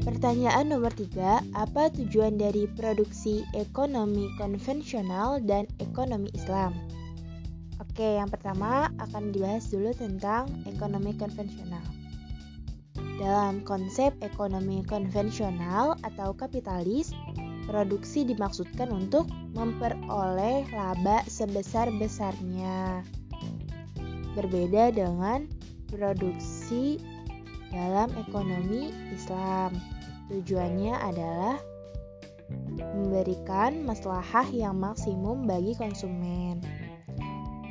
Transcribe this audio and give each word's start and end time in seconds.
Pertanyaan 0.00 0.72
nomor 0.72 0.96
tiga, 0.96 1.44
apa 1.52 1.92
tujuan 1.92 2.40
dari 2.40 2.64
produksi 2.72 3.44
ekonomi 3.52 4.32
konvensional 4.40 5.44
dan 5.44 5.68
ekonomi 5.76 6.32
Islam? 6.32 6.72
Oke, 7.76 8.16
yang 8.16 8.32
pertama 8.32 8.88
akan 8.96 9.28
dibahas 9.28 9.68
dulu 9.68 9.92
tentang 9.92 10.48
ekonomi 10.64 11.12
konvensional. 11.12 11.84
Dalam 13.20 13.60
konsep 13.60 14.16
ekonomi 14.24 14.80
konvensional 14.88 15.92
atau 16.00 16.32
kapitalis, 16.32 17.12
produksi 17.68 18.24
dimaksudkan 18.24 18.88
untuk 18.88 19.28
memperoleh 19.52 20.64
laba 20.72 21.20
sebesar-besarnya. 21.28 23.04
Berbeda 24.32 24.96
dengan 24.96 25.44
produksi 25.92 26.96
dalam 28.00 28.16
ekonomi 28.16 28.88
Islam. 29.12 29.76
Tujuannya 30.32 30.96
adalah 31.04 31.60
memberikan 32.96 33.84
maslahah 33.84 34.48
yang 34.48 34.80
maksimum 34.80 35.44
bagi 35.44 35.76
konsumen. 35.76 36.64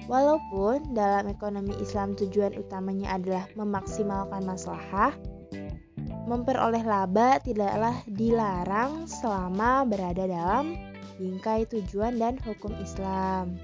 Walaupun 0.06 0.94
dalam 0.94 1.34
ekonomi 1.34 1.74
Islam 1.82 2.14
tujuan 2.14 2.54
utamanya 2.62 3.18
adalah 3.18 3.50
memaksimalkan 3.58 4.46
maslahah, 4.46 5.18
memperoleh 6.30 6.86
laba 6.86 7.42
tidaklah 7.42 7.98
dilarang 8.06 9.10
selama 9.10 9.82
berada 9.90 10.30
dalam 10.30 10.78
bingkai 11.18 11.66
tujuan 11.74 12.22
dan 12.22 12.38
hukum 12.46 12.78
Islam. 12.78 13.58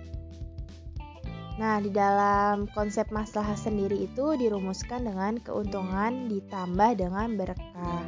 Nah, 1.55 1.79
di 1.79 1.87
dalam 1.87 2.67
konsep 2.75 3.07
maslahah 3.15 3.55
sendiri 3.55 4.11
itu 4.11 4.35
dirumuskan 4.35 5.07
dengan 5.07 5.39
keuntungan 5.39 6.27
ditambah 6.27 6.99
dengan 6.99 7.39
berkah. 7.39 8.03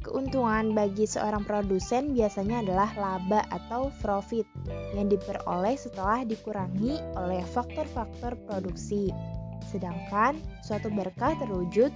Keuntungan 0.00 0.72
bagi 0.72 1.04
seorang 1.04 1.42
produsen 1.44 2.14
biasanya 2.14 2.62
adalah 2.62 2.90
laba 2.96 3.42
atau 3.50 3.90
profit 4.00 4.46
yang 4.94 5.10
diperoleh 5.10 5.74
setelah 5.76 6.22
dikurangi 6.22 6.96
oleh 7.18 7.42
faktor-faktor 7.44 8.38
produksi. 8.46 9.10
Sedangkan 9.66 10.38
suatu 10.62 10.88
berkah 10.94 11.34
terwujud 11.36 11.90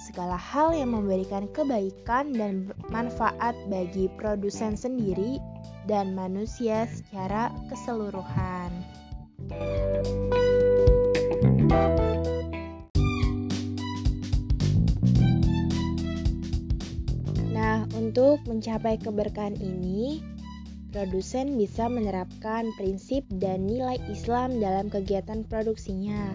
segala 0.00 0.40
hal 0.40 0.72
yang 0.72 0.96
memberikan 0.96 1.46
kebaikan 1.52 2.32
dan 2.32 2.72
manfaat 2.88 3.54
bagi 3.68 4.08
produsen 4.16 4.74
sendiri 4.74 5.36
dan 5.88 6.12
manusia 6.12 6.84
secara 6.92 7.48
keseluruhan. 7.72 8.70
Untuk 18.08 18.40
mencapai 18.48 18.96
keberkahan 18.96 19.60
ini, 19.60 20.24
produsen 20.90 21.60
bisa 21.60 21.92
menerapkan 21.92 22.66
prinsip 22.80 23.20
dan 23.36 23.68
nilai 23.68 24.00
Islam 24.08 24.58
dalam 24.58 24.88
kegiatan 24.88 25.44
produksinya 25.44 26.32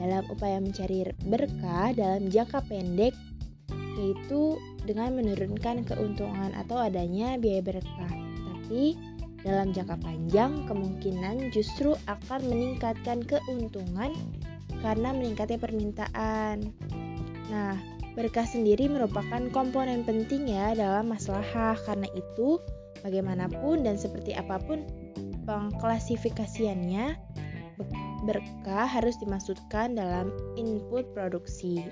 dalam 0.00 0.24
upaya 0.32 0.56
mencari 0.58 1.12
berkah 1.28 1.92
dalam 1.92 2.32
jangka 2.32 2.64
pendek 2.66 3.12
yaitu 4.00 4.56
dengan 4.88 5.12
menurunkan 5.12 5.84
keuntungan 5.84 6.56
atau 6.56 6.80
adanya 6.80 7.36
biaya 7.36 7.62
berkah. 7.62 8.29
Tapi 8.70 8.94
dalam 9.42 9.74
jangka 9.74 9.98
panjang 9.98 10.62
kemungkinan 10.70 11.50
justru 11.50 11.98
akan 12.06 12.46
meningkatkan 12.46 13.26
keuntungan 13.26 14.14
karena 14.78 15.10
meningkatnya 15.10 15.58
permintaan. 15.58 16.70
Nah, 17.50 17.74
Berkah 18.18 18.42
sendiri 18.42 18.90
merupakan 18.90 19.38
komponen 19.54 20.02
penting 20.02 20.50
ya 20.50 20.74
dalam 20.74 21.14
masalah 21.14 21.78
karena 21.86 22.10
itu 22.18 22.58
bagaimanapun 23.06 23.86
dan 23.86 23.94
seperti 23.94 24.34
apa 24.34 24.58
pun 24.58 24.82
pengklasifikasiannya 25.46 27.14
berkah 28.28 28.84
harus 28.84 29.16
dimasukkan 29.22 29.96
dalam 29.96 30.28
input 30.58 31.06
produksi 31.16 31.86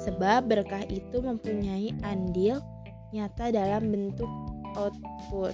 sebab 0.00 0.48
berkah 0.48 0.80
itu 0.88 1.20
mempunyai 1.20 1.92
andil 2.06 2.62
nyata 3.12 3.50
dalam 3.50 3.90
bentuk 3.90 4.30
output. 4.78 5.52